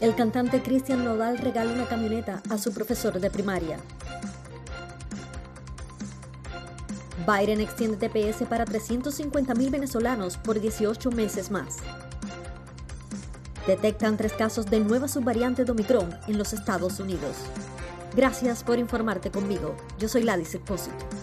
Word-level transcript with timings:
El 0.00 0.14
cantante 0.14 0.62
Cristian 0.62 1.04
Nodal 1.04 1.38
regala 1.38 1.72
una 1.72 1.86
camioneta 1.86 2.42
a 2.50 2.58
su 2.58 2.72
profesor 2.72 3.20
de 3.20 3.30
primaria. 3.30 3.78
Biden 7.26 7.60
extiende 7.60 8.08
TPS 8.08 8.46
para 8.48 8.64
350.000 8.64 9.70
venezolanos 9.70 10.36
por 10.36 10.60
18 10.60 11.10
meses 11.10 11.50
más. 11.50 11.76
Detectan 13.66 14.16
tres 14.16 14.32
casos 14.32 14.66
de 14.66 14.80
nueva 14.80 15.08
subvariante 15.08 15.64
de 15.64 15.72
Omicron 15.72 16.08
en 16.26 16.38
los 16.38 16.54
Estados 16.54 17.00
Unidos. 17.00 17.36
Gracias 18.16 18.64
por 18.64 18.78
informarte 18.78 19.30
conmigo. 19.30 19.76
Yo 19.98 20.08
soy 20.08 20.22
Ladis 20.22 20.54
Expósito. 20.54 21.17